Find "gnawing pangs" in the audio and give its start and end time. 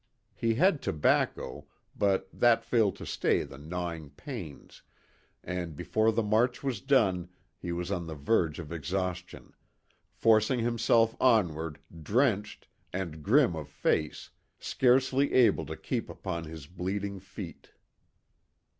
3.59-4.81